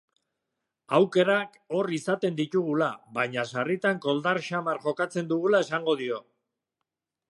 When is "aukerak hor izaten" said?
0.99-2.39